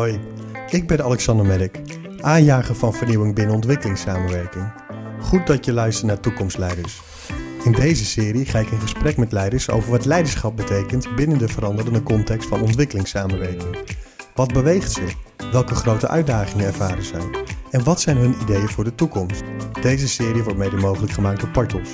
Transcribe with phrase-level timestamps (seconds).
[0.00, 0.20] Hoi,
[0.70, 1.80] ik ben Alexander Merk,
[2.20, 4.72] aanjager van vernieuwing binnen ontwikkelingssamenwerking.
[5.20, 7.00] Goed dat je luistert naar Toekomstleiders.
[7.64, 11.48] In deze serie ga ik in gesprek met leiders over wat leiderschap betekent binnen de
[11.48, 13.76] veranderende context van ontwikkelingssamenwerking.
[14.34, 15.02] Wat beweegt ze?
[15.52, 17.30] Welke grote uitdagingen ervaren zij?
[17.70, 19.42] En wat zijn hun ideeën voor de toekomst?
[19.82, 21.88] Deze serie wordt mede mogelijk gemaakt door Partos,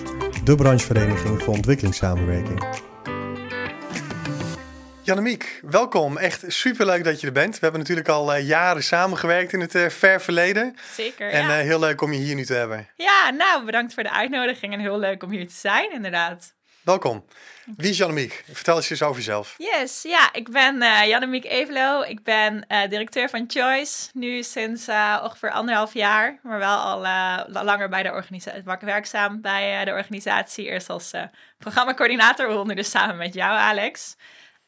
[0.45, 2.65] de branchevereniging voor ontwikkelingssamenwerking.
[5.07, 6.17] Jannemiek, welkom.
[6.17, 7.55] Echt superleuk dat je er bent.
[7.55, 10.77] We hebben natuurlijk al uh, jaren samengewerkt in het uh, ver verleden.
[10.95, 11.59] Zeker, En ja.
[11.59, 12.89] uh, heel leuk om je hier nu te hebben.
[12.97, 16.55] Ja, nou, bedankt voor de uitnodiging en heel leuk om hier te zijn, inderdaad.
[16.83, 17.25] Welkom.
[17.77, 18.45] Wie is Jannemiek?
[18.53, 19.55] Vertel eens eens over jezelf.
[19.59, 22.03] Yes, ja, ik ben uh, Jannemiek Evelo.
[22.03, 24.89] Ik ben directeur van Choice, nu sinds
[25.23, 27.01] ongeveer anderhalf jaar, maar wel al
[27.65, 30.67] langer bij de organisatie, werkzaam bij de organisatie.
[30.67, 31.11] Eerst als
[31.59, 34.17] programmacoördinator, waaronder dus samen met jou, Alex.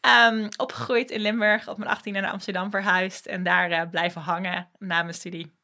[0.00, 4.68] Um, opgegroeid in Limburg, op mijn 18e naar Amsterdam verhuisd en daar uh, blijven hangen
[4.78, 5.56] na mijn studie.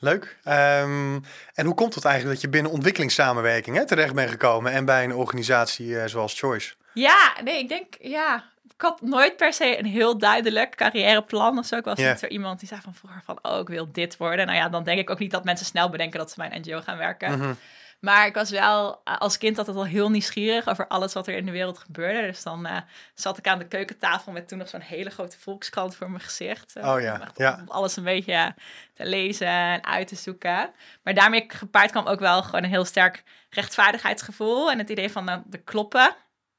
[0.00, 0.38] Leuk.
[0.44, 4.84] Um, en hoe komt het eigenlijk dat je binnen ontwikkelingssamenwerking hè, terecht bent gekomen en
[4.84, 6.74] bij een organisatie uh, zoals Choice?
[6.94, 11.66] Ja, nee, ik denk, ja, ik had nooit per se een heel duidelijk carrièreplan of
[11.66, 11.76] zo.
[11.76, 12.10] Ik was yeah.
[12.10, 14.46] niet zo iemand die zei van vroeger van, oh, ik wil dit worden.
[14.46, 16.60] Nou ja, dan denk ik ook niet dat mensen snel bedenken dat ze bij een
[16.60, 17.32] NGO gaan werken.
[17.32, 17.56] Mm -hmm.
[18.04, 21.44] Maar ik was wel als kind altijd al heel nieuwsgierig over alles wat er in
[21.46, 22.26] de wereld gebeurde.
[22.26, 22.76] Dus dan uh,
[23.14, 26.76] zat ik aan de keukentafel met toen nog zo'n hele grote volkskrant voor mijn gezicht.
[26.76, 27.58] Oh ja, ja.
[27.60, 28.54] Om alles een beetje
[28.94, 30.70] te lezen en uit te zoeken.
[31.02, 34.70] Maar daarmee gepaard kwam ook wel gewoon een heel sterk rechtvaardigheidsgevoel.
[34.70, 36.14] En het idee van uh, de kloppen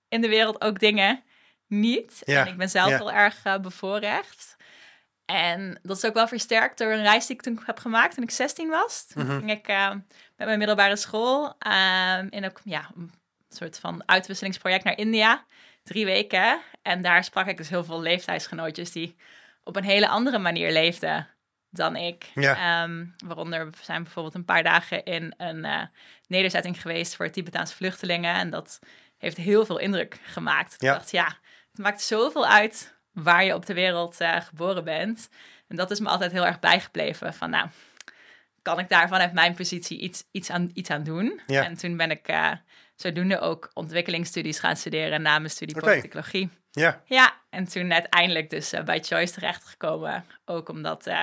[0.08, 1.24] in de wereld ook dingen
[1.68, 2.22] niet.
[2.26, 2.42] Ja.
[2.42, 2.98] En ik ben zelf ja.
[2.98, 4.56] heel erg uh, bevoorrecht.
[5.26, 8.24] En dat is ook wel versterkt door een reis die ik toen heb gemaakt toen
[8.24, 9.08] ik 16 was.
[9.08, 9.38] Toen Mhm.
[9.38, 9.92] ging ik uh,
[10.46, 13.12] mijn middelbare school uh, in ook, ja, een
[13.50, 15.46] soort van uitwisselingsproject naar India.
[15.84, 16.62] Drie weken.
[16.82, 19.16] En daar sprak ik dus heel veel leeftijdsgenootjes die
[19.64, 21.28] op een hele andere manier leefden
[21.70, 22.32] dan ik.
[22.34, 22.84] Ja.
[22.84, 25.82] Um, waaronder we zijn bijvoorbeeld een paar dagen in een uh,
[26.28, 28.36] nederzetting geweest voor Tibetaanse vluchtelingen.
[28.36, 28.80] En dat
[29.18, 30.76] heeft heel veel indruk gemaakt.
[30.78, 30.92] Ja.
[30.92, 31.38] Ik dacht, ja,
[31.72, 35.30] het maakt zoveel uit waar je op de wereld uh, geboren bent.
[35.68, 37.34] En dat is me altijd heel erg bijgebleven.
[37.34, 37.68] Van nou,
[38.64, 41.42] kan ik daar vanuit mijn positie iets, iets, aan, iets aan doen?
[41.48, 41.64] Ja.
[41.66, 42.52] En toen ben ik uh,
[42.96, 46.50] zodoende ook ontwikkelingsstudies gaan studeren na mijn studie politicologie.
[46.72, 50.26] Ja, Ja, en toen uiteindelijk dus uh, bij Choice terechtgekomen.
[50.46, 51.14] Ook omdat uh,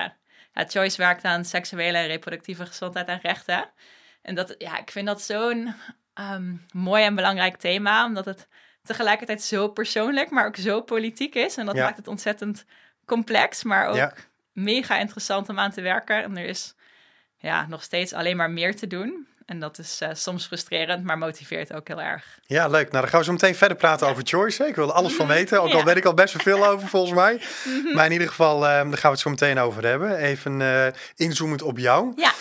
[0.53, 3.69] ja, Choice werkt aan seksuele en reproductieve gezondheid en rechten.
[4.21, 5.73] En dat, ja, ik vind dat zo'n
[6.33, 8.47] um, mooi en belangrijk thema, omdat het
[8.83, 11.57] tegelijkertijd zo persoonlijk, maar ook zo politiek is.
[11.57, 11.83] En dat Ja.
[11.83, 12.65] maakt het ontzettend
[13.05, 14.13] complex, maar ook Ja.
[14.53, 16.23] mega interessant om aan te werken.
[16.23, 16.75] En er is
[17.41, 19.27] ja, nog steeds alleen maar meer te doen.
[19.45, 22.39] En dat is uh, soms frustrerend, maar motiveert ook heel erg.
[22.45, 22.91] ja, leuk.
[22.91, 24.63] Nou, dan gaan we zo meteen verder praten over Choice.
[24.63, 24.69] hè.
[24.69, 25.85] Ik wil er alles van weten, ook al Mhm.
[25.85, 27.41] Weet ik al best wel veel over volgens mij.
[27.93, 30.15] Maar in ieder geval, eh, daar gaan we het zo meteen over hebben.
[30.17, 32.13] Even eh, inzoomend op jou.
[32.15, 32.31] Ja,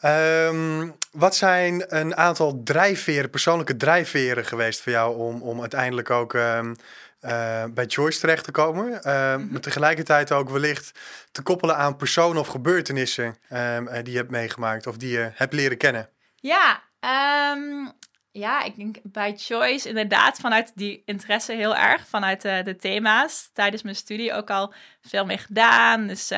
[0.00, 6.34] Ehm, wat zijn een aantal drijfveren, persoonlijke drijfveren geweest voor jou om, om uiteindelijk ook
[6.34, 6.74] ehm,
[7.20, 9.02] eh, bij Choice terecht te komen?
[9.02, 10.98] Ehm, Maar tegelijkertijd ook wellicht
[11.32, 15.30] te koppelen aan personen of gebeurtenissen ehm, eh, die je hebt meegemaakt of die je
[15.34, 16.08] hebt leren kennen.
[16.34, 17.88] Ja, ehm,
[18.30, 23.50] ja, ik denk bij Choice inderdaad vanuit die interesse heel erg, vanuit de thema's.
[23.52, 26.06] Tijdens mijn studie ook al veel mee gedaan.
[26.06, 26.32] Dus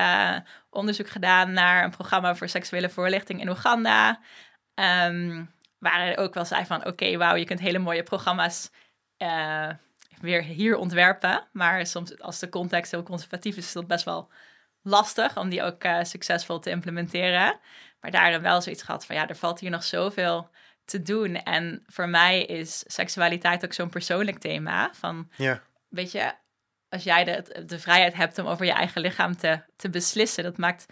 [0.71, 4.21] onderzoek gedaan naar een programma voor seksuele voorlichting in Oeganda.
[4.75, 5.43] Ehm
[5.81, 8.71] waar er ook wel zei van, oké, wauw, je kunt hele mooie programma's
[10.21, 11.49] weer hier ontwerpen.
[11.53, 14.31] Maar soms als de context heel conservatief is, is dat best wel
[14.83, 17.59] lastig om die ook eh, succesvol te implementeren.
[18.01, 20.51] Maar daarin wel zoiets gehad van ja, er valt hier nog zoveel
[20.85, 21.35] te doen.
[21.35, 24.91] En voor mij is seksualiteit ook zo'n persoonlijk thema.
[24.95, 26.35] Van Ja, weet je,
[26.89, 30.57] als jij de, de vrijheid hebt om over je eigen lichaam te, te beslissen, dat
[30.57, 30.87] maakt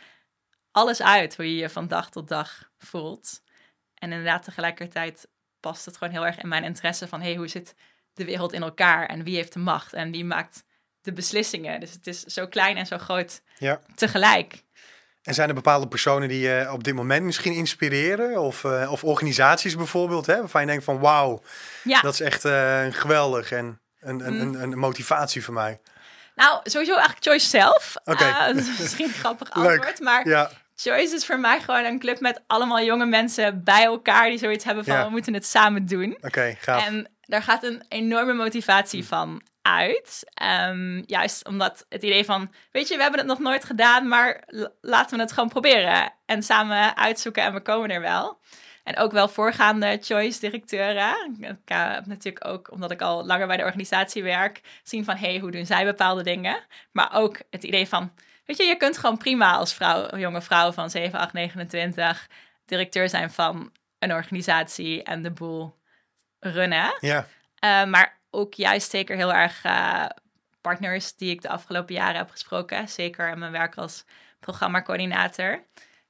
[0.70, 3.42] alles uit hoe je je van dag tot dag voelt.
[3.94, 5.28] En inderdaad, tegelijkertijd
[5.60, 7.74] past het gewoon heel erg in mijn interesse van hey, hoe zit
[8.18, 10.64] de wereld in elkaar en wie heeft de macht en wie maakt
[11.02, 11.80] de beslissingen.
[11.80, 13.80] Dus het is zo klein en zo groot ja.
[13.94, 14.62] tegelijk.
[15.22, 18.40] En zijn er bepaalde personen die je op dit moment misschien inspireren?
[18.40, 21.42] Of, eh, of organisaties bijvoorbeeld, hè, waarvan je denkt van wauw,
[21.84, 22.00] Ja.
[22.00, 24.40] dat is echt eh, geweldig en een, een, Mm.
[24.54, 25.80] een, een motivatie voor mij.
[26.34, 27.94] Nou, sowieso eigenlijk Choice zelf.
[28.04, 28.24] Oké.
[28.24, 31.98] Eh, dat is misschien een grappig antwoord, maar Ja, Choice is voor mij gewoon een
[31.98, 35.04] club met allemaal jonge mensen bij elkaar die zoiets hebben van Ja.
[35.04, 36.18] we moeten het samen doen.
[36.20, 36.86] oké, gaaf.
[36.86, 40.22] En daar gaat een enorme motivatie van uit.
[40.34, 44.44] Ehm, juist omdat het idee van, weet je, we hebben het nog nooit gedaan, maar
[44.80, 46.12] laten we het gewoon proberen.
[46.26, 48.40] En samen uitzoeken en we komen er wel.
[48.84, 51.36] En ook wel voorgaande choice-directeuren.
[51.40, 55.16] Ik eh, heb natuurlijk ook, omdat ik al langer bij de organisatie werk, zien van,
[55.16, 56.64] hey, hoe doen zij bepaalde dingen?
[56.92, 58.12] Maar ook het idee van,
[58.44, 62.28] weet je, je kunt gewoon prima als vrouw, jonge vrouw van 7, 8, 29
[62.64, 65.77] directeur zijn van een organisatie en de boel
[66.40, 66.96] runnen.
[67.00, 67.26] Ja,
[67.64, 70.06] Uh, maar ook juist zeker heel erg uh,
[70.60, 72.88] partners die ik de afgelopen jaren heb gesproken.
[72.88, 74.04] Zeker in mijn werk als
[74.40, 75.64] programmacoördinator.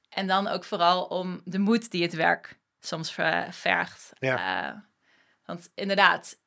[0.09, 4.11] En dan ook vooral om de moed die het werk soms ver- vergt.
[4.19, 4.67] Ja.
[4.69, 4.77] Uh,
[5.45, 6.37] want inderdaad,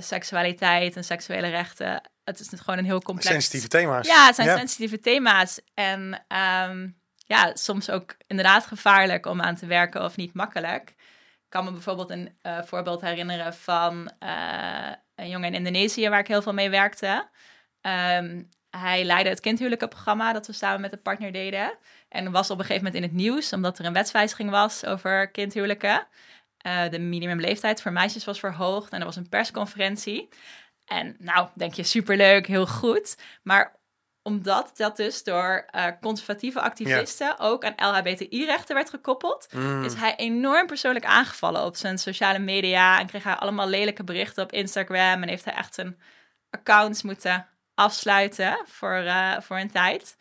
[0.00, 3.30] seksualiteit en seksuele rechten, het is gewoon een heel complex...
[3.30, 4.06] sensitieve thema's.
[4.06, 5.60] Ja, het zijn sensitieve thema's.
[5.74, 6.24] En
[6.68, 10.94] um, ja, soms ook inderdaad gevaarlijk om aan te werken of niet makkelijk.
[11.48, 16.28] Kan me bijvoorbeeld een uh, voorbeeld herinneren van uh, een jongen in Indonesië waar ik
[16.28, 17.28] heel veel mee werkte.
[17.82, 21.78] Um, hij leidde het kindhuwelijkenprogramma dat we samen met een partner deden.
[22.08, 25.30] En was op een gegeven moment in het nieuws, omdat er een wetswijziging was over
[25.30, 26.06] kindhuwelijken.
[26.66, 30.28] Uh, de minimumleeftijd voor meisjes was verhoogd en er was een persconferentie.
[30.84, 33.16] En nou, denk je, superleuk, heel goed.
[33.42, 33.77] Maar
[34.28, 37.36] omdat dat dus door uh, conservatieve activisten ja.
[37.38, 39.84] ook aan LHBTI-rechten werd gekoppeld, mm.
[39.84, 44.42] is hij enorm persoonlijk aangevallen op zijn sociale media en kreeg hij allemaal lelijke berichten
[44.42, 45.98] op Instagram en heeft hij echt zijn
[46.50, 50.16] accounts moeten afsluiten voor, uh, voor een tijd.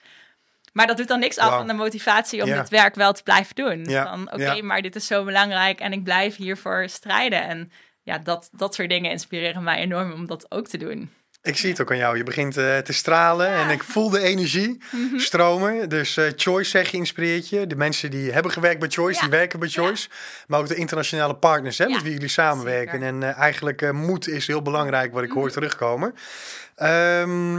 [0.74, 1.58] Maar dat doet dan niks af Wow.
[1.58, 3.86] van de motivatie om dit werk wel te blijven doen.
[3.86, 7.42] Van oké, maar dit is zo belangrijk en ik blijf hiervoor strijden.
[7.44, 7.72] En
[8.04, 11.12] ja, dat, dat soort dingen inspireren mij enorm om dat ook te doen.
[11.42, 12.18] Ik zie het ook aan jou.
[12.18, 15.18] Je begint eh, te stralen en ik voel de energie Mhm.
[15.20, 15.90] stromen.
[15.90, 17.68] Dus eh, Choice, zeg je, inspireert je.
[17.68, 19.22] De mensen die hebben gewerkt bij Choice, Ja.
[19.22, 20.10] die werken bij Choice.
[20.48, 23.00] Maar ook de internationale partners hè, met wie jullie samenwerken.
[23.00, 23.14] zeker.
[23.14, 23.24] Mhm.
[23.24, 26.14] En eh, eigenlijk moed is heel belangrijk, wat ik hoor terugkomen.
[26.76, 27.56] Ehm,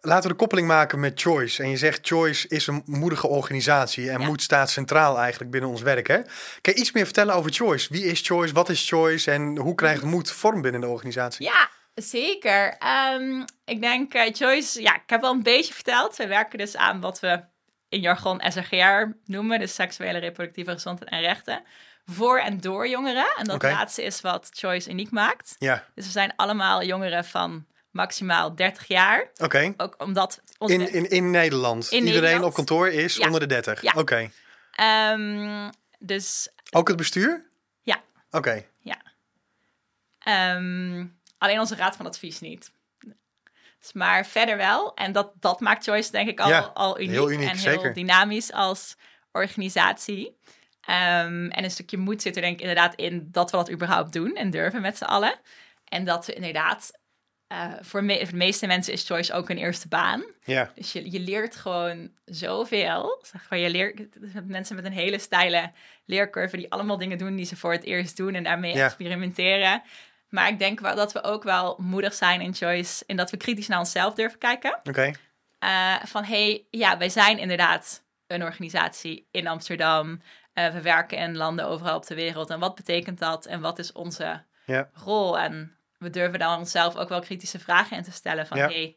[0.00, 1.62] laten we de koppeling maken met Choice.
[1.62, 4.10] En je zegt Choice is een moedige organisatie.
[4.10, 6.06] En moed staat centraal eigenlijk binnen ons werk.
[6.06, 6.16] Hè?
[6.60, 7.88] Kan je iets meer vertellen over Choice?
[7.92, 8.54] Wie is Choice?
[8.54, 9.30] Wat is Choice?
[9.30, 11.44] En hoe krijgt moed vorm binnen de organisatie?
[11.46, 12.76] Ja, zeker.
[12.78, 16.16] Ehm, ik denk, eh, Joyce, ja, ik heb wel een beetje verteld.
[16.16, 17.40] We werken dus aan wat we
[17.88, 21.62] in jargon SRGR noemen, dus seksuele reproductieve gezondheid en rechten,
[22.04, 23.26] voor en door jongeren.
[23.36, 25.56] En dat laatste is wat Choice uniek maakt.
[25.58, 29.30] Ja, Dus we zijn allemaal jongeren van maximaal 30 jaar.
[29.36, 29.74] oké.
[29.76, 31.90] Ook omdat In, in, in Nederland.
[31.90, 32.44] In Iedereen Nederland.
[32.44, 33.24] op kantoor is Ja.
[33.26, 33.82] onder de 30.
[33.82, 33.92] Ja.
[33.96, 34.30] Oké.
[34.72, 37.50] Ehm, dus Ook het bestuur?
[37.82, 38.02] Ja.
[38.30, 38.64] Oké.
[40.18, 41.06] Ehm,
[41.42, 42.72] alleen onze raad van advies niet.
[43.78, 44.94] Dus maar verder wel.
[44.94, 47.72] En dat, dat maakt Choice denk ik al, Ja, al uniek, heel uniek, en heel
[47.72, 47.94] zeker.
[47.94, 48.96] dynamisch als
[49.32, 50.36] organisatie.
[50.80, 54.12] Ehm, en een stukje moed zit er denk ik inderdaad in dat we dat überhaupt
[54.12, 55.34] doen en durven met z'n allen.
[55.84, 56.98] En dat we inderdaad,
[57.46, 60.24] eh, voor, me- voor de meeste mensen is Choice ook een eerste baan.
[60.44, 60.72] Ja.
[60.74, 63.18] Dus je, je leert gewoon zoveel.
[63.22, 64.00] Zeg maar, je leert
[64.46, 65.70] mensen met een hele steile
[66.04, 68.84] leercurve die allemaal dingen doen die ze voor het eerst doen en daarmee Ja.
[68.84, 69.82] experimenteren.
[70.32, 73.36] Maar ik denk wel dat we ook wel moedig zijn in Choice in dat we
[73.36, 74.78] kritisch naar onszelf durven kijken.
[74.84, 75.10] Oké.
[75.58, 80.22] Eh, van hey, ja, wij zijn inderdaad een organisatie in Amsterdam.
[80.52, 82.50] Eh, we werken in landen overal op de wereld.
[82.50, 83.46] En wat betekent dat?
[83.46, 84.90] En wat is onze Ja.
[85.04, 85.38] rol?
[85.38, 88.46] En we durven dan onszelf ook wel kritische vragen in te stellen.
[88.46, 88.66] Van Ja.
[88.68, 88.96] hey,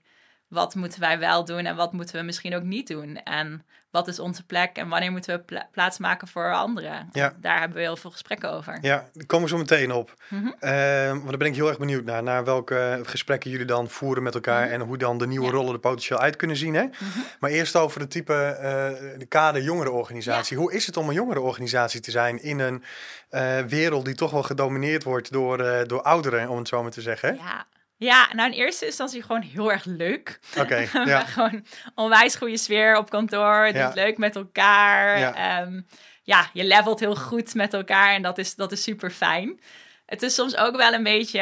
[0.56, 3.18] wat moeten wij wel doen en wat moeten we misschien ook niet doen?
[3.24, 7.10] En wat is onze plek en wanneer moeten we pla- plaats maken voor anderen?
[7.12, 7.34] Ja.
[7.40, 8.78] Daar hebben we heel veel gesprekken over.
[8.82, 10.14] Ja, daar komen we zo meteen op.
[10.30, 10.48] Mhm.
[10.60, 12.24] Ehm, want daar ben ik heel erg benieuwd naar.
[12.24, 14.70] Naar welke gesprekken jullie dan voeren met elkaar.
[14.70, 15.54] En hoe dan de nieuwe Mhm.
[15.56, 15.60] Ja.
[15.62, 16.74] rollen er potentieel uit kunnen zien.
[16.74, 16.84] Hè?
[16.84, 17.20] Mhm.
[17.40, 20.58] Maar eerst over het type, eh, de kader jongerenorganisatie.
[20.58, 22.84] Hoe is het om een jongerenorganisatie te zijn in een
[23.30, 26.92] eh, wereld die toch wel gedomineerd wordt door, eh, door ouderen, om het zo maar
[26.92, 27.36] te zeggen?
[27.36, 27.66] Ja.
[27.98, 30.40] Ja, nou in eerste instantie gewoon heel erg leuk.
[30.58, 31.20] Oké, ja.
[31.20, 33.66] gewoon onwijs goede sfeer op kantoor.
[33.66, 33.88] Het Ja.
[33.90, 35.20] is leuk met elkaar.
[35.20, 35.34] Ja.
[35.36, 35.84] Ja.
[36.24, 39.60] ja, je levelt heel goed met elkaar en dat is, dat is super fijn.
[40.06, 41.42] Het is soms ook wel een beetje...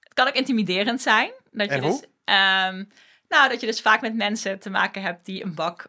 [0.00, 1.32] Het kan ook intimiderend zijn.
[1.50, 2.84] Dat je dus, ehm,
[3.28, 5.86] nou, dat je dus vaak met mensen te maken hebt die een bak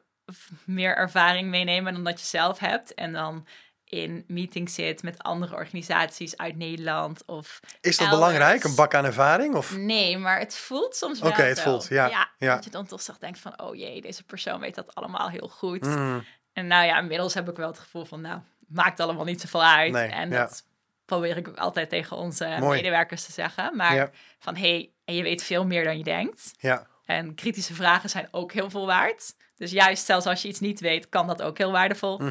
[0.65, 2.93] meer ervaring meenemen dan dat je zelf hebt.
[2.93, 3.47] En dan
[3.91, 8.09] in meetings zit met andere organisaties uit Nederland of Is dat elders.
[8.09, 9.55] belangrijk, een bak aan ervaring?
[9.55, 9.77] Of?
[9.77, 11.63] Nee, maar het voelt soms wel Oké, het zo.
[11.63, 12.55] voelt, ja, ja.
[12.55, 15.85] Dat je dan toch denkt van, oh jee, deze persoon weet dat allemaal heel goed.
[15.85, 19.41] Mm, En nou ja, inmiddels heb ik wel het gevoel van, nou, maakt allemaal niet
[19.41, 19.91] zoveel uit.
[19.91, 20.39] Nee, en ja.
[20.41, 20.63] dat
[21.05, 22.77] probeer ik ook altijd tegen onze Mooi.
[22.81, 23.75] medewerkers te zeggen.
[23.75, 24.09] Maar Ja.
[24.39, 26.51] van, hé, hey, en je weet veel meer dan je denkt.
[26.59, 29.33] ja, En kritische vragen zijn ook heel veel waard.
[29.55, 32.21] Dus juist zelfs als je iets niet weet, kan dat ook heel waardevol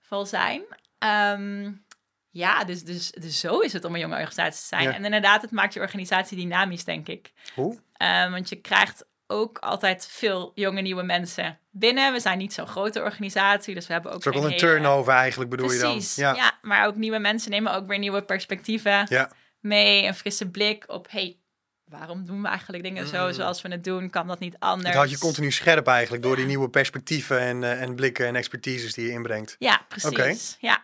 [0.00, 0.62] vol zijn.
[1.02, 1.72] Ehm,
[2.30, 4.82] ja, dus, dus, dus zo is het om een jonge organisatie te zijn.
[4.82, 4.94] Ja.
[4.94, 7.32] En inderdaad, het maakt je organisatie dynamisch, denk ik.
[7.54, 7.78] Hoe?
[7.98, 12.12] Um, want je krijgt ook altijd veel jonge nieuwe mensen binnen.
[12.12, 14.58] We zijn niet zo'n grote organisatie, dus we hebben ook Het is ook wel een
[14.58, 16.34] hele- turnover eigenlijk, bedoel Precies, je dan?
[16.34, 16.58] ja.
[16.62, 19.30] maar ook nieuwe mensen nemen ook weer nieuwe perspectieven ja.
[19.60, 20.06] mee.
[20.06, 21.38] Een frisse blik op, hey,
[21.98, 23.32] waarom doen we eigenlijk dingen zo Mm.
[23.32, 24.10] zoals we het doen?
[24.10, 24.86] Kan dat niet anders?
[24.86, 26.50] Het houdt je continu scherp eigenlijk door die Ja.
[26.50, 29.56] nieuwe perspectieven en, eh, en blikken en expertises die je inbrengt.
[29.58, 30.56] Ja, precies.
[30.60, 30.82] Ja.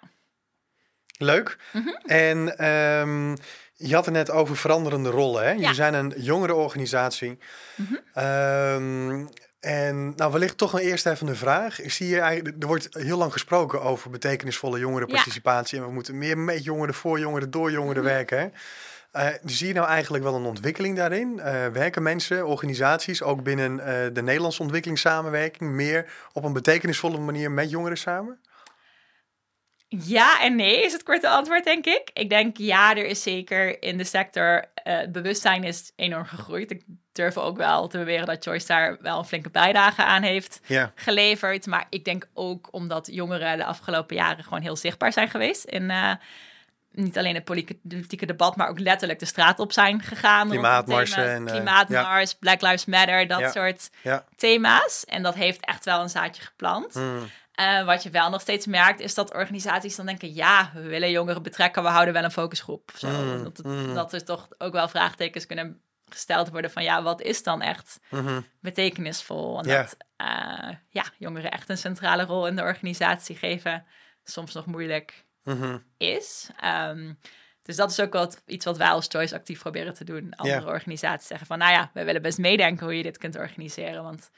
[1.19, 1.57] Leuk.
[1.73, 1.88] Mhm.
[2.07, 3.31] En ehm,
[3.75, 5.43] je had het net over veranderende rollen.
[5.43, 5.50] Hè?
[5.50, 5.57] Ja.
[5.59, 7.38] Jullie zijn een jongere organisatie.
[7.77, 7.95] Mhm.
[8.15, 9.27] Ehm,
[9.61, 11.79] en nou, wellicht toch een eerst even een vraag.
[11.87, 15.79] Zie je eigenlijk, er wordt heel lang gesproken over betekenisvolle jongerenparticipatie.
[15.79, 18.12] En we moeten meer met jongeren, voor jongeren, door jongeren Mhm.
[18.12, 18.38] werken.
[18.38, 18.47] Hè?
[19.19, 21.41] Eh, zie je nou eigenlijk wel een ontwikkeling daarin?
[21.41, 27.51] Eh, werken mensen, organisaties, ook binnen eh, de Nederlandse ontwikkelingssamenwerking, meer op een betekenisvolle manier
[27.51, 28.41] met jongeren samen?
[29.89, 32.11] Ja en nee is het korte antwoord, denk ik.
[32.13, 36.71] Ik denk ja, er is zeker in de sector het bewustzijn is enorm gegroeid.
[36.71, 36.83] Ik
[37.13, 40.61] durf ook wel te beweren dat Joyce daar wel een flinke bijdrage aan heeft
[40.95, 41.67] geleverd.
[41.67, 45.65] Maar ik denk ook omdat jongeren de afgelopen jaren gewoon heel zichtbaar zijn geweest.
[45.65, 45.91] In
[46.99, 50.49] niet alleen het politieke debat, maar ook letterlijk de straat op zijn gegaan.
[50.49, 53.50] Klimaatmarsen en, eh, Klimaatmars, Black Lives Matter, dat Ja.
[53.50, 54.25] soort ja.
[54.37, 55.05] thema's.
[55.05, 56.95] En dat heeft echt wel een zaadje geplant.
[56.95, 60.83] Mm, Eh, wat je wel nog steeds merkt, is dat organisaties dan denken: ja, we
[60.83, 62.90] willen jongeren betrekken, we houden wel een focusgroep.
[62.97, 63.09] Zo.
[63.09, 63.95] Mm, dat, mm.
[63.95, 68.00] dat er toch ook wel vraagtekens kunnen gesteld worden van: ja, wat is dan echt
[68.11, 68.40] mhm.
[68.61, 69.59] betekenisvol?
[69.59, 73.85] En dat eh, ja, jongeren echt een centrale rol in de organisatie geven,
[74.25, 75.78] soms nog moeilijk Mhm.
[75.97, 76.50] is.
[76.61, 77.12] Ehm,
[77.62, 80.35] dus dat is ook wat, iets wat wij als Choice actief proberen te doen.
[80.37, 84.02] Andere organisaties zeggen van, nou ja, we willen best meedenken hoe je dit kunt organiseren.
[84.02, 84.30] Want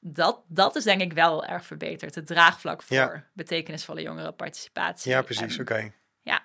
[0.00, 2.14] dat, dat is denk ik wel erg verbeterd.
[2.14, 3.24] Het draagvlak voor Ja.
[3.32, 5.10] betekenisvolle jongerenparticipatie.
[5.10, 5.58] Ja, precies.
[5.58, 5.92] Oké.
[6.22, 6.42] ja.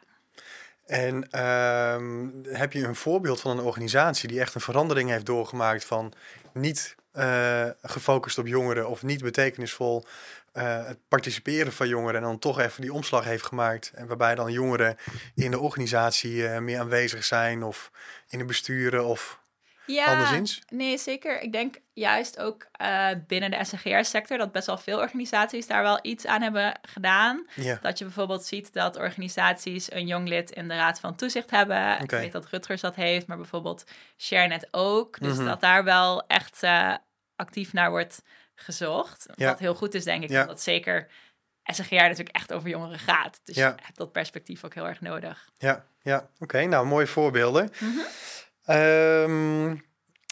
[0.85, 5.85] En ehm, heb je een voorbeeld van een organisatie die echt een verandering heeft doorgemaakt
[5.85, 6.13] van
[6.53, 10.05] niet eh, gefocust op jongeren of niet betekenisvol
[10.53, 14.35] eh, het participeren van jongeren en dan toch even die omslag heeft gemaakt en waarbij
[14.35, 14.97] dan jongeren
[15.35, 17.91] in de organisatie eh, meer aanwezig zijn of
[18.29, 19.39] in de besturen of
[19.85, 20.61] ja, anderszins?
[20.69, 21.41] nee, zeker.
[21.41, 22.67] Ik denk juist ook
[23.27, 27.45] binnen de SNGR-sector dat best wel veel organisaties daar wel iets aan hebben gedaan.
[27.55, 31.49] Ja, Dat je bijvoorbeeld ziet dat organisaties een jong lid in de raad van toezicht
[31.51, 31.95] hebben.
[31.95, 32.17] Ik Oké.
[32.17, 33.83] weet dat Rutgers dat heeft, maar bijvoorbeeld
[34.17, 35.19] ShareNet ook.
[35.19, 35.45] Dus Mhm.
[35.45, 36.59] dat daar wel echt
[37.37, 38.21] actief naar wordt
[38.55, 39.25] gezocht.
[39.35, 39.47] Ja.
[39.49, 40.41] Wat heel goed is, denk ik, Ja.
[40.41, 41.07] omdat zeker
[41.63, 43.39] SGR natuurlijk echt over jongeren gaat.
[43.43, 43.67] Dus Ja.
[43.77, 45.49] je hebt dat perspectief ook heel erg nodig.
[45.57, 46.29] ja, ja.
[46.39, 47.71] Oké, nou mooie voorbeelden.
[47.79, 47.97] Mhm.
[48.65, 49.75] Ehm,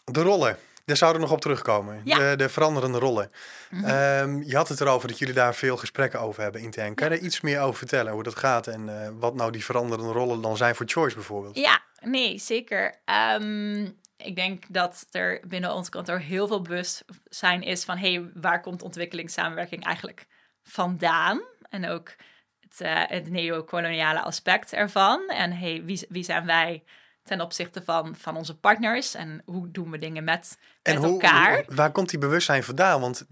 [0.06, 0.58] de rollen.
[0.86, 2.02] Daar zouden we nog op terugkomen.
[2.04, 2.18] Ja.
[2.18, 3.32] De, de veranderende rollen.
[3.70, 3.86] Mhm.
[3.86, 6.96] Ehm, je had het erover dat jullie daar veel gesprekken over hebben intern.
[6.96, 9.64] Kan je er iets meer over vertellen hoe dat gaat en eh, wat nou die
[9.66, 11.58] veranderende rollen dan zijn voor Choice bijvoorbeeld?
[11.58, 12.96] Ja, nee, zeker.
[13.06, 17.98] Ehm, ik denk dat er binnen ons kantoor heel veel bewustzijn is van...
[17.98, 20.28] hey, waar komt ontwikkelingssamenwerking eigenlijk
[20.64, 21.42] vandaan?
[21.70, 22.16] En ook
[22.60, 22.80] het,
[23.10, 25.28] het neocoloniale aspect ervan.
[25.28, 26.84] En hey, wie, wie zijn wij
[27.26, 29.16] ten opzichte van, van onze partners?
[29.16, 31.56] En hoe doen we dingen met, met hoe, elkaar?
[31.56, 33.02] hoe- waar komt die bewustzijn vandaan?
[33.02, 33.26] Want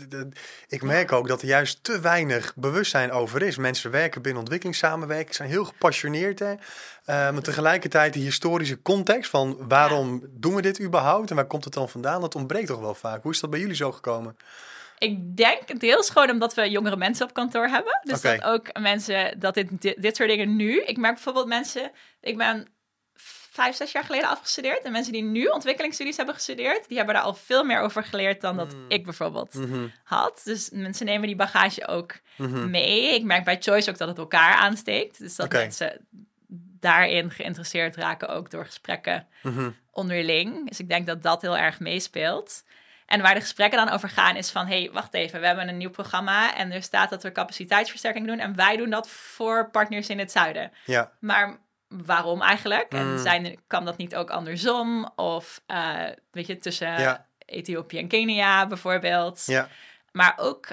[0.68, 3.58] ik merk ook dat er juist te weinig bewustzijn over is.
[3.58, 6.40] Mensen werken binnen ontwikkelingssamenwerking, zijn heel gepassioneerd.
[6.40, 6.54] Hè?
[7.06, 11.74] Maar tegelijkertijd die historische context van waarom doen we dit überhaupt en waar komt het
[11.74, 12.22] dan vandaan?
[12.22, 13.24] Dat ontbreekt toch wel vaak.
[13.24, 14.38] Hoe is dat bij jullie zo gekomen?
[14.98, 18.00] Ik denk deels gewoon omdat we jongere mensen op kantoor hebben.
[18.04, 20.82] Dus dat ook mensen, dat dit, dit, dit soort dingen nu...
[20.82, 21.92] Ik merk bijvoorbeeld mensen...
[22.22, 22.68] Ik ben
[23.54, 24.84] vijf, zes jaar geleden afgestudeerd.
[24.84, 26.88] En mensen die nu ontwikkelingsstudies hebben gestudeerd...
[26.88, 28.86] die hebben daar al veel meer over geleerd dan dat Hmm.
[28.88, 30.42] ik bijvoorbeeld Mhm, had.
[30.44, 32.70] Dus mensen nemen die bagage ook mhm.
[32.70, 33.14] mee.
[33.16, 35.20] Ik merk bij Choice ook dat het elkaar aansteekt.
[35.20, 35.58] Dus dat Oké.
[35.58, 36.08] mensen
[36.80, 38.30] daarin geïnteresseerd raken...
[38.30, 39.70] ook door gesprekken Mhm.
[39.92, 40.68] onderling.
[40.70, 42.64] Dus ik denk dat dat heel erg meespeelt.
[43.06, 44.68] En waar de gesprekken dan over gaan is van...
[44.68, 46.56] hey, wacht even, we hebben een nieuw programma...
[46.56, 48.40] en er staat dat we capaciteitsversterking doen...
[48.40, 50.72] en wij doen dat voor partners in het zuiden.
[50.86, 51.60] Ja, Maar
[52.06, 52.92] waarom eigenlijk?
[52.92, 53.00] Mm.
[53.00, 55.12] En zijn, kan dat niet ook andersom?
[55.16, 57.28] Of, eh, weet je, tussen Ja.
[57.46, 59.46] Ethiopië en Kenia bijvoorbeeld.
[59.46, 59.68] ja,
[60.12, 60.68] Maar ook...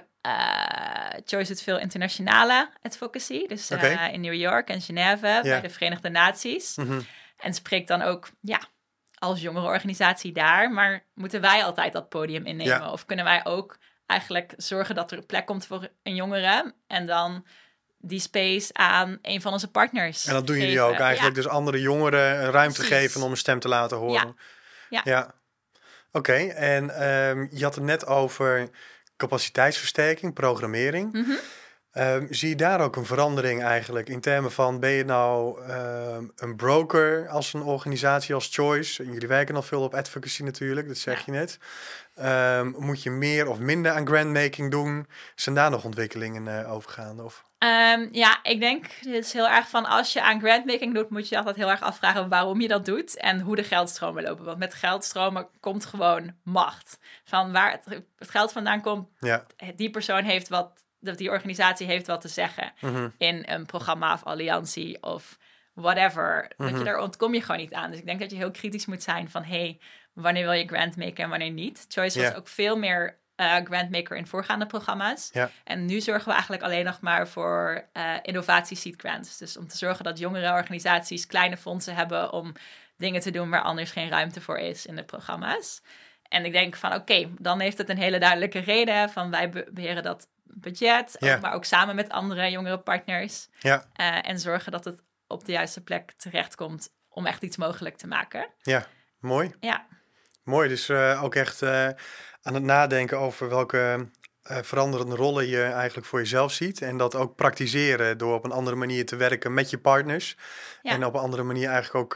[1.25, 3.47] Choice doet veel internationale advocacy.
[3.47, 6.77] Dus eh, in New York en Genève bij de Verenigde Naties.
[6.77, 7.01] mhm.
[7.37, 8.61] En spreekt dan ook, ja,
[9.19, 10.71] als jongere organisatie daar.
[10.71, 12.79] Maar moeten wij altijd dat podium innemen?
[12.79, 12.93] Ja.
[12.93, 16.75] Of kunnen wij ook eigenlijk zorgen dat er een plek komt voor een jongere?
[16.87, 17.47] En dan
[18.01, 20.27] die space aan een van onze partners.
[20.27, 21.35] En dat doen jullie ook eigenlijk.
[21.35, 22.97] Dus andere jongeren een ruimte Precies.
[22.97, 24.37] geven om een stem te laten horen.
[24.91, 25.01] Ja.
[25.05, 25.35] ja.
[26.13, 28.69] Oké, en ehm, je had het net over
[29.17, 31.13] capaciteitsversterking, programmering.
[31.13, 31.31] Mhm.
[31.93, 36.25] Ehm, zie je daar ook een verandering eigenlijk in termen van ben je nou ehm,
[36.37, 39.03] een broker als een organisatie als Choice?
[39.03, 41.59] En jullie werken nog veel op advocacy natuurlijk, dat zeg je net.
[42.15, 45.07] Ehm, moet je meer of minder aan grandmaking doen?
[45.35, 47.23] Zijn daar nog ontwikkelingen uh, overgaande?
[47.23, 47.49] Of?
[48.11, 51.37] ja, ik denk het is heel erg van als je aan grandmaking doet, moet je
[51.37, 54.45] altijd heel erg afvragen waarom je dat doet en hoe de geldstromen lopen.
[54.45, 56.99] Want met geldstromen komt gewoon macht.
[57.25, 59.47] Van waar het, het geld vandaan komt, ja.
[59.77, 63.09] die persoon heeft wat dat die organisatie heeft wat te zeggen mhm.
[63.19, 65.39] in een programma of alliantie of
[65.75, 66.51] whatever.
[66.57, 66.85] Dat je, mhm.
[66.85, 67.91] daar ontkom je gewoon niet aan.
[67.91, 69.81] Dus ik denk dat je heel kritisch moet zijn van hey,
[70.13, 71.85] wanneer wil je grantmaker en wanneer niet.
[71.89, 75.31] Choice was ook veel meer uh, grantmaker in voorgaande programma's.
[75.65, 79.39] En nu zorgen we eigenlijk alleen nog maar voor uh, innovatie seed grants.
[79.39, 82.53] Dus om te zorgen dat jongere organisaties kleine fondsen hebben om
[82.97, 85.83] dingen te doen waar anders geen ruimte voor is in de programma's.
[86.29, 90.03] En ik denk van oké, dan heeft het een hele duidelijke reden van wij beheren
[90.03, 93.49] dat budget, maar ook samen met andere jongere partners.
[93.59, 93.85] Ja.
[94.01, 98.07] Uh, en zorgen dat het op de juiste plek terechtkomt om echt iets mogelijk te
[98.07, 98.49] maken.
[98.63, 98.87] Ja,
[99.19, 99.55] mooi.
[99.61, 99.87] Ja.
[100.43, 101.89] Mooi, dus uh, ook echt uh,
[102.43, 104.09] aan het nadenken over welke
[104.43, 106.83] veranderende rollen je eigenlijk voor jezelf ziet.
[106.83, 110.37] En dat ook praktiseren door op een andere manier te werken met je partners.
[110.83, 110.91] Ja.
[110.93, 112.13] En op een andere manier eigenlijk ook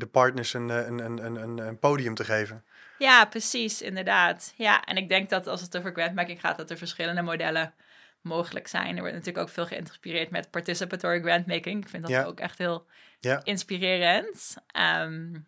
[0.00, 2.64] de partners een, een, een, een, een podium te geven.
[2.98, 4.52] Ja, precies, inderdaad.
[4.56, 7.74] Ja, en ik denk dat als het over grantmaking gaat, dat er verschillende modellen
[8.20, 8.94] mogelijk zijn.
[8.94, 11.82] Er wordt natuurlijk ook veel geïnspireerd met participatory grantmaking.
[11.82, 12.86] Ik vind dat ook echt heel
[13.20, 13.40] ja.
[13.44, 14.56] inspirerend.
[15.00, 15.46] Um,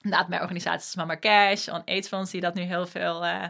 [0.00, 3.46] inderdaad, mijn organisaties Mama Cash, On AIDS Funds, die dat nu heel veel uh,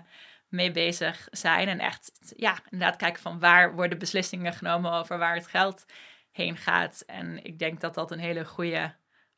[0.49, 1.69] mee bezig zijn.
[1.69, 5.85] En echt, ja, inderdaad kijken van waar worden beslissingen genomen over waar het geld
[6.31, 7.03] heen gaat.
[7.07, 8.95] En ik denk dat dat een hele goede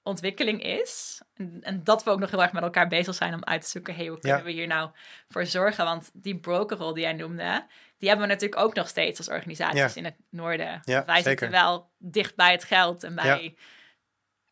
[0.07, 1.21] ontwikkeling is.
[1.35, 3.69] En, en, dat we ook nog heel erg met elkaar bezig zijn om uit te
[3.69, 4.91] zoeken, hey, hoe kunnen we hier nou
[5.29, 5.85] voor zorgen?
[5.85, 7.67] Want die brokerrol die jij noemde,
[7.99, 10.81] die hebben we natuurlijk ook nog steeds als organisaties in het noorden.
[10.85, 13.57] Ja, Wij zitten wel dicht bij het geld en bij,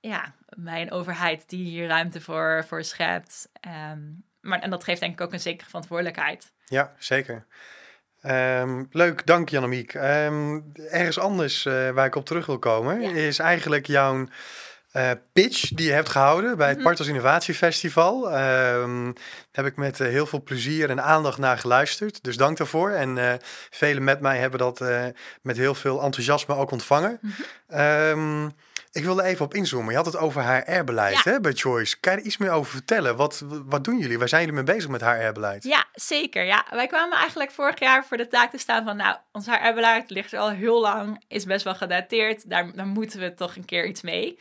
[0.00, 0.34] ja.
[0.56, 3.48] bij een overheid die hier ruimte voor, voor schept.
[3.60, 4.00] Ehm,
[4.40, 6.52] maar, en dat geeft denk ik ook een zekere verantwoordelijkheid.
[6.64, 7.46] Ja, zeker.
[8.26, 9.94] Um, leuk, dank Janemiek.
[9.94, 14.26] Um, ergens anders uh, waar ik op terug wil komen, is eigenlijk jouw
[14.96, 18.38] uh, pitch die je hebt gehouden bij het mm Partos Innovatie Festival.
[18.38, 19.12] Um,
[19.52, 22.22] heb ik met uh, heel veel plezier en aandacht naar geluisterd.
[22.22, 22.90] Dus dank daarvoor.
[22.90, 23.32] En uh,
[23.70, 24.84] velen met mij hebben dat
[25.42, 27.18] met heel veel enthousiasme ook ontvangen.
[27.20, 27.32] Mm
[27.68, 28.52] -hmm.
[28.92, 29.90] ik wilde even op inzoomen.
[29.90, 32.00] Je had het over HR-beleid hè, bij Choice.
[32.00, 33.16] Kan je er iets meer over vertellen?
[33.16, 34.18] Wat, wat doen jullie?
[34.18, 35.64] Waar zijn jullie mee bezig met HR-beleid?
[35.64, 36.44] Ja, zeker.
[36.44, 36.64] Ja.
[36.70, 38.96] Wij kwamen eigenlijk vorig jaar voor de taak te staan van...
[38.96, 42.50] nou, ons HR-beleid ligt er al heel lang, is best wel gedateerd.
[42.50, 44.38] Daar, daar moeten we toch een keer iets mee.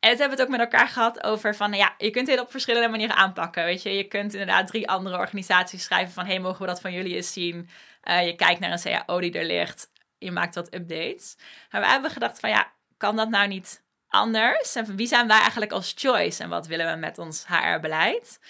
[0.00, 2.40] En het hebben we het ook met elkaar gehad over van, ja, je kunt dit
[2.40, 3.64] op verschillende manieren aanpakken.
[3.64, 6.92] Weet je, je kunt inderdaad drie andere organisaties schrijven van, hey, mogen we dat van
[6.92, 7.68] jullie eens zien?
[8.04, 11.36] Uh, je kijkt naar een CAO die er ligt, je maakt wat updates.
[11.70, 14.74] Maar we hebben gedacht van, ja, kan dat nou niet anders?
[14.76, 18.40] En wie zijn wij eigenlijk als choice en wat willen we met ons HR-beleid?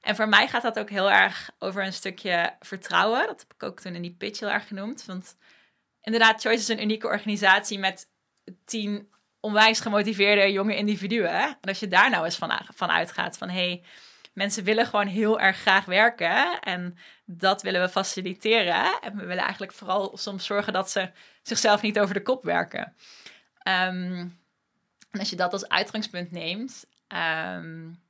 [0.00, 3.26] En voor mij gaat dat ook heel erg over een stukje vertrouwen.
[3.26, 5.04] Dat heb ik ook toen in die pitch heel erg genoemd.
[5.04, 5.36] Want
[6.02, 8.08] inderdaad, Choice is een unieke organisatie met
[8.64, 9.08] tien
[9.40, 11.40] onwijs gemotiveerde jonge individuen.
[11.40, 13.82] En als je daar nou eens van, van uitgaat van hey,
[14.32, 19.00] mensen willen gewoon heel erg graag werken en dat willen we faciliteren.
[19.00, 21.10] En we willen eigenlijk vooral soms zorgen dat ze
[21.42, 22.94] zichzelf niet over de kop werken.
[23.58, 24.28] Ehm,
[25.10, 26.86] en als je dat als uitgangspunt neemt,
[27.56, 28.02] um,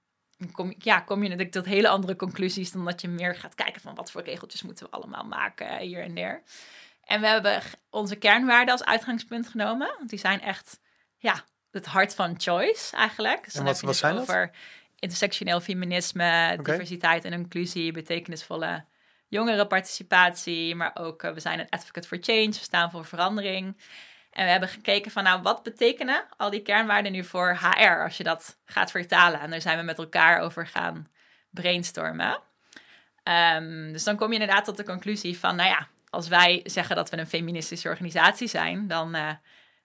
[0.52, 3.80] kom, ja, kom je natuurlijk tot hele andere conclusies dan dat je meer gaat kijken
[3.80, 6.42] van wat voor regeltjes moeten we allemaal maken hier en daar.
[7.04, 10.80] En we hebben onze kernwaarden als uitgangspunt genomen, want die zijn echt
[11.20, 13.44] ja, het hart van choice eigenlijk.
[13.44, 14.56] Dus en wat, wat zijn over dat?
[14.98, 18.85] intersectioneel feminisme, diversiteit en inclusie, betekenisvolle
[19.28, 23.76] jongerenparticipatie, maar ook uh, we zijn een advocate for change, we staan voor verandering.
[24.30, 28.16] En we hebben gekeken van nou, wat betekenen al die kernwaarden nu voor HR als
[28.16, 29.40] je dat gaat vertalen?
[29.40, 31.06] En daar zijn we met elkaar over gaan
[31.50, 32.38] brainstormen.
[33.24, 36.96] Um, dus dan kom je inderdaad tot de conclusie van, nou ja, als wij zeggen
[36.96, 39.30] dat we een feministische organisatie zijn, dan uh,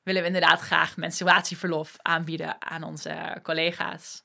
[0.05, 4.23] willen we inderdaad graag menstruatieverlof aanbieden aan onze collega's.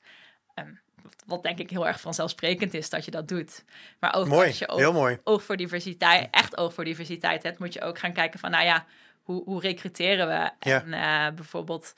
[0.55, 0.79] Um,
[1.25, 3.65] wat denk ik heel erg vanzelfsprekend is dat je dat doet.
[3.99, 5.19] Maar ook mooi, als je oog, heel mooi.
[5.23, 8.65] oog voor diversiteit, echt oog voor diversiteit hebt, moet je ook gaan kijken van, nou
[8.65, 8.85] ja,
[9.21, 10.51] hoe, hoe recruteren we?
[10.59, 11.93] En uh, bijvoorbeeld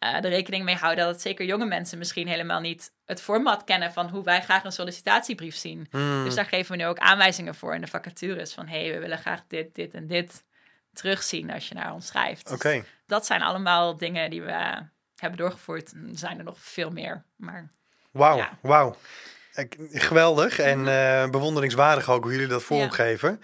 [0.00, 3.92] uh, er rekening mee houden dat zeker jonge mensen misschien helemaal niet het format kennen
[3.92, 5.86] van hoe wij graag een sollicitatiebrief zien.
[5.90, 6.24] Hmm.
[6.24, 8.98] Dus daar geven we nu ook aanwijzingen voor in de vacatures van, hé, hey, we
[8.98, 10.44] willen graag dit, dit en dit
[10.94, 12.50] terugzien als je naar ons schrijft.
[12.50, 12.84] Oké.
[13.06, 14.82] Dat zijn allemaal dingen die we
[15.16, 15.92] hebben doorgevoerd.
[15.92, 17.24] Er zijn er nog veel meer.
[17.36, 17.70] Maar,
[18.10, 18.58] wauw, ja.
[18.60, 18.96] wauw.
[19.90, 23.40] Geweldig en uh, bewonderingswaardig ook hoe jullie dat vormgeven.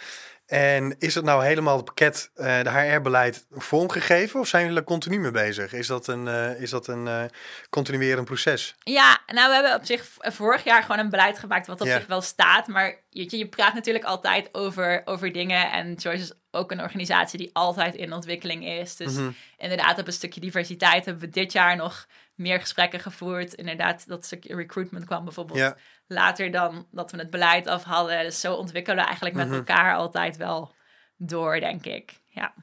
[0.50, 4.40] En is het nou helemaal het pakket, uh, de HR-beleid, vormgegeven?
[4.40, 5.72] Of zijn jullie er continu mee bezig?
[5.72, 7.22] Is dat een, uh, is dat een uh,
[7.68, 8.74] continuerend proces?
[8.82, 12.06] Ja, nou we hebben op zich vorig jaar gewoon een beleid gemaakt wat op zich
[12.06, 12.66] wel staat.
[12.66, 15.72] Maar je, je praat natuurlijk altijd over, over dingen.
[15.72, 18.96] En Choice is ook een organisatie die altijd in ontwikkeling is.
[18.96, 19.34] Dus mm -hmm.
[19.58, 23.54] inderdaad op een stukje diversiteit hebben we dit jaar nog meer gesprekken gevoerd.
[23.54, 25.76] Inderdaad, dat stukje recruitment kwam bijvoorbeeld ja.
[26.11, 28.23] Later dan dat we het beleid af hadden.
[28.23, 29.57] Dus zo ontwikkelen we eigenlijk met mhm.
[29.57, 30.75] elkaar altijd wel
[31.16, 32.12] door, denk ik.
[32.29, 32.55] Ja.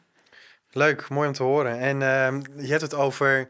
[0.72, 1.80] Leuk, mooi om te horen.
[1.80, 3.50] En uh, je hebt het over,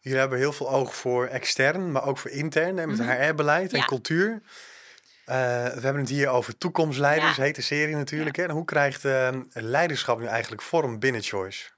[0.00, 3.72] jullie hebben heel veel oog voor extern, maar ook voor intern, hè, met mm HR-beleid
[3.72, 4.30] en cultuur.
[4.32, 7.42] Uh, we hebben het hier over toekomstleiders, ja.
[7.42, 8.36] heet de serie natuurlijk.
[8.36, 8.42] Hè?
[8.42, 11.70] En hoe krijgt uh, leiderschap nu eigenlijk vorm binnen Choice?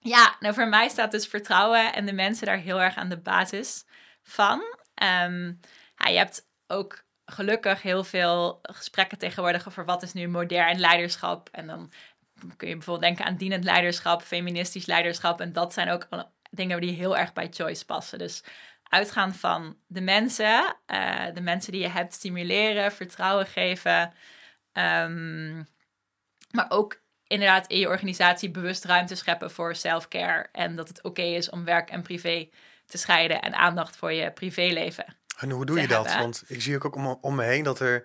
[0.00, 3.18] Ja, nou voor mij staat dus vertrouwen en de mensen daar heel erg aan de
[3.18, 3.84] basis
[4.22, 4.58] van.
[5.02, 5.60] Um,
[5.96, 11.48] ja, je hebt ook gelukkig heel veel gesprekken tegenwoordig over wat is nu modern leiderschap.
[11.52, 11.92] En dan
[12.56, 15.40] kun je bijvoorbeeld denken aan dienend leiderschap, feministisch leiderschap.
[15.40, 16.08] En dat zijn ook
[16.50, 18.18] dingen die heel erg bij Choice passen.
[18.18, 18.44] Dus
[18.82, 24.12] uitgaan van de mensen, uh, de mensen die je hebt, stimuleren, vertrouwen geven.
[24.72, 25.66] Um,
[26.50, 30.48] maar ook inderdaad in je organisatie bewust ruimte scheppen voor self-care.
[30.52, 32.48] En dat het oké is om werk en privé
[32.86, 35.16] te scheiden en aandacht voor je privéleven.
[35.36, 36.14] En hoe doe je dat?
[36.14, 38.04] Want ik zie ook om, om me heen dat er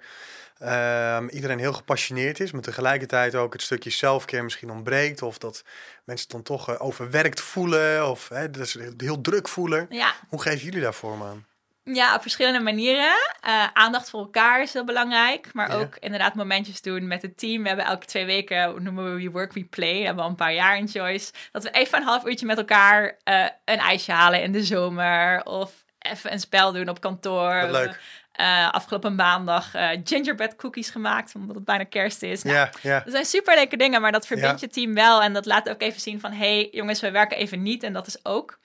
[0.61, 5.21] uh, iedereen heel gepassioneerd is, maar tegelijkertijd ook het stukje self-care misschien ontbreekt.
[5.21, 5.63] Of dat
[6.03, 9.85] mensen dan toch uh, overwerkt voelen of hè, dus heel druk voelen.
[9.89, 10.13] Ja.
[10.29, 11.45] Hoe geven jullie daar vorm aan?
[11.83, 13.15] Ja, op verschillende manieren.
[13.47, 15.53] Uh, aandacht voor elkaar is heel belangrijk.
[15.53, 17.61] Maar ook inderdaad momentjes doen met het team.
[17.61, 19.97] We hebben elke twee weken, noemen we We Work, We Play.
[19.97, 21.31] We hebben al een paar jaar in Choice.
[21.51, 25.43] Dat we even een half uurtje met elkaar uh, een ijsje halen in de zomer.
[25.43, 27.61] Of even een spel doen op kantoor.
[27.61, 27.99] Wat leuk.
[28.39, 32.43] Uh, afgelopen maandag uh, gingerbread cookies gemaakt, omdat het bijna kerst is.
[32.43, 32.99] Nou, ja, ja.
[32.99, 35.21] Dat zijn super leuke dingen, maar dat verbindt je team wel.
[35.21, 37.83] En dat laat ook even zien van, hey jongens, we werken even niet.
[37.83, 38.59] En dat is ook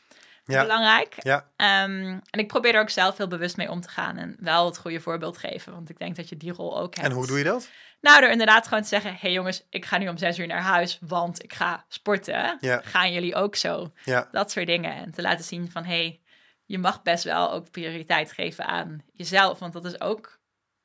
[0.45, 1.15] belangrijk.
[1.19, 1.37] Ja.
[1.37, 4.67] Um, en ik probeer er ook zelf heel bewust mee om te gaan en wel
[4.67, 7.07] het goede voorbeeld geven, want ik denk dat je die rol ook hebt.
[7.07, 7.69] En hoe doe je dat?
[8.01, 10.47] Nou, door inderdaad gewoon te zeggen: hé hey jongens, ik ga nu om zes uur
[10.47, 12.57] naar huis, want ik ga sporten.
[12.61, 12.81] Ja.
[12.85, 13.93] Gaan jullie ook zo?
[14.05, 14.29] Ja.
[14.31, 14.95] Dat soort dingen.
[14.95, 16.21] En te laten zien van: hé, hey,
[16.67, 20.39] je mag best wel ook prioriteit geven aan jezelf, want dat is ook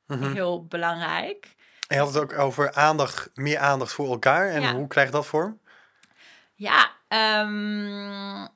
[0.06, 0.32] mm -hmm.
[0.32, 1.54] heel belangrijk.
[1.88, 4.48] En je had het ook over aandacht, meer aandacht voor elkaar.
[4.48, 4.74] En ja.
[4.74, 5.60] hoe krijg je dat vorm?
[6.54, 6.90] Ja,
[7.42, 8.48] um,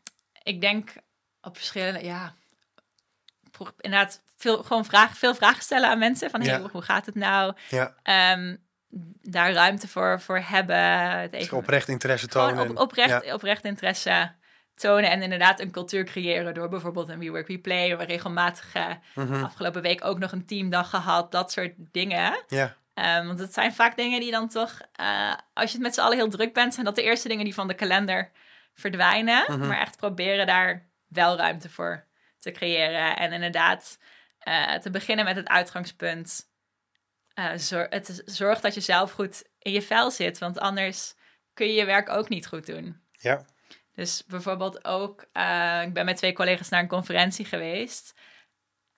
[0.42, 0.92] ik denk
[1.40, 2.34] op verschillende, ja,
[3.80, 6.30] inderdaad veel, gewoon vragen, veel vragen stellen aan mensen.
[6.30, 6.68] Van, hey, Ja.
[6.70, 7.54] hoe gaat het nou?
[7.68, 7.94] Ja.
[8.02, 8.56] Ehm,
[9.22, 11.10] daar ruimte voor, voor hebben.
[11.10, 12.70] Het Dus even, oprecht interesse tonen.
[12.70, 13.34] op, oprecht, Ja.
[13.34, 14.34] oprecht interesse
[14.76, 15.10] tonen.
[15.10, 17.82] En inderdaad een cultuur creëren door bijvoorbeeld een We Work, We Play.
[17.82, 19.44] We hebben regelmatig eh, Mhm.
[19.44, 21.32] afgelopen week ook nog een teamdag gehad.
[21.32, 22.44] Dat soort dingen.
[22.48, 25.94] Ja, Ehm, want het zijn vaak dingen die dan toch, eh, als je het met
[25.94, 28.30] z'n allen heel druk bent, zijn dat de eerste dingen die van de kalender
[28.74, 29.44] verdwijnen.
[29.48, 29.66] Mhm.
[29.66, 32.04] Maar echt proberen daar wel ruimte voor
[32.38, 33.16] te creëren.
[33.16, 33.98] En inderdaad,
[34.38, 36.48] eh, te beginnen met het uitgangspunt.
[37.56, 41.14] zor het zorg dat je zelf goed in je vel zit, want anders
[41.54, 43.00] kun je je werk ook niet goed doen.
[43.12, 43.44] ja.
[43.96, 48.14] Dus bijvoorbeeld ook, eh, ik ben met twee collega's naar een conferentie geweest.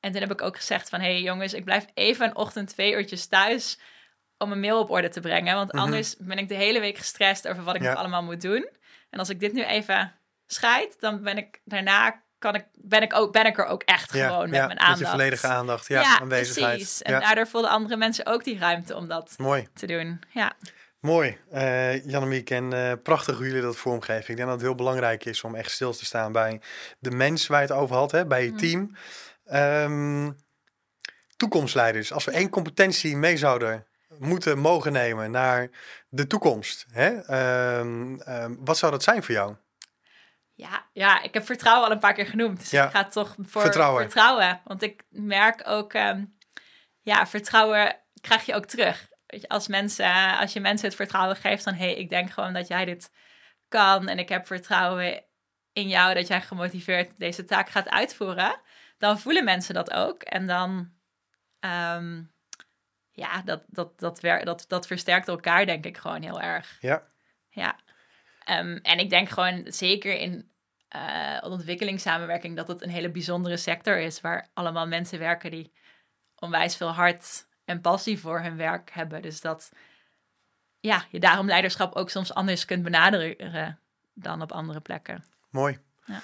[0.00, 2.68] En toen heb ik ook gezegd van, hé hey jongens, ik blijf even een ochtend
[2.68, 3.78] twee uurtjes thuis
[4.38, 5.54] om een mail op orde te brengen.
[5.54, 5.82] Want Mhm.
[5.82, 7.88] anders ben ik de hele week gestrest over wat ik Ja.
[7.90, 8.68] nog allemaal moet doen.
[9.10, 10.12] En als ik dit nu even
[10.46, 14.12] scheid, dan ben ik daarna, kan ik, ben, ik ook, ben ik er ook echt
[14.12, 14.26] ja.
[14.26, 14.58] gewoon ja.
[14.58, 14.98] met mijn aandacht.
[14.98, 15.88] Met je volledige aandacht.
[15.88, 16.74] Ja, aanwezigheid.
[16.76, 17.02] precies.
[17.02, 19.68] En daardoor voelden andere mensen ook die ruimte om dat Mooi.
[19.74, 20.20] te doen.
[20.30, 20.52] Ja,
[21.08, 22.50] Mooi, uh, Jannemiek.
[22.50, 24.30] En eh, prachtig hoe jullie dat vormgeven.
[24.30, 26.60] Ik denk dat het heel belangrijk is om echt stil te staan bij
[26.98, 28.56] de mens waar je het over had, hè, bij je Mm.
[28.56, 28.96] team.
[29.44, 30.30] Ehm,
[31.36, 32.12] toekomstleiders.
[32.12, 33.86] Als we één competentie mee zouden
[34.18, 35.68] moeten mogen nemen naar
[36.08, 37.20] de toekomst, hè?
[37.20, 39.54] Ehm, ehm, wat zou dat zijn voor jou?
[40.54, 42.58] Ja, ja, ik heb vertrouwen al een paar keer genoemd.
[42.58, 42.84] Dus Ja.
[42.84, 44.02] ik ga toch voor Vertrouwen.
[44.02, 44.60] vertrouwen.
[44.64, 45.92] Want ik merk ook,
[47.02, 49.07] ja, vertrouwen krijg je ook terug.
[49.28, 51.74] Weet je, als, mensen, als je mensen het vertrouwen geeft van...
[51.74, 53.12] hé, hey, ik denk gewoon dat jij dit
[53.68, 54.08] kan...
[54.08, 55.24] en ik heb vertrouwen
[55.72, 58.60] in jou dat jij gemotiveerd deze taak gaat uitvoeren...
[58.98, 60.22] dan voelen mensen dat ook.
[60.22, 60.92] En dan,
[61.60, 62.22] ehm,
[63.10, 66.78] ja, dat, dat, dat, dat, dat versterkt elkaar denk ik gewoon heel erg.
[66.80, 67.02] Ja,
[67.50, 67.78] Ja.
[68.44, 70.50] Ehm, en ik denk gewoon zeker in
[70.88, 75.72] eh, ontwikkelingssamenwerking dat het een hele bijzondere sector is waar allemaal mensen werken die
[76.38, 79.22] onwijs veel hart en passie voor hun werk hebben.
[79.22, 79.70] Dus dat
[80.80, 83.78] ja, je daarom leiderschap ook soms anders kunt benaderen
[84.14, 85.24] dan op andere plekken.
[85.50, 85.78] mooi.
[86.04, 86.20] Ja.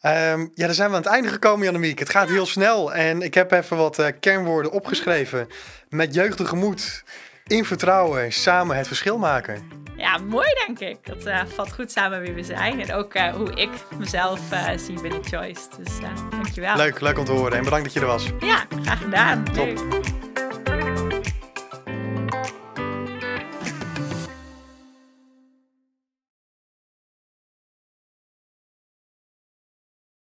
[0.00, 1.98] Ehm, ja, daar zijn we aan het einde gekomen, Jannemiek.
[1.98, 5.48] Het gaat heel snel en ik heb even wat eh, kernwoorden opgeschreven.
[5.88, 7.04] Met jeugdige moed
[7.46, 9.84] In vertrouwen, samen het verschil maken.
[9.96, 11.06] Ja, mooi denk ik.
[11.06, 12.80] Dat uh, valt goed samen wie we zijn.
[12.80, 14.40] En ook uh, hoe ik mezelf
[14.76, 15.60] zie binnen Choice.
[15.78, 15.98] Dus
[16.30, 16.76] dankjewel.
[16.76, 17.58] Leuk, leuk om te horen.
[17.58, 18.26] En bedankt dat je er was.
[18.40, 19.44] Ja, graag gedaan.
[19.44, 19.66] Top.
[19.66, 20.15] Leuk.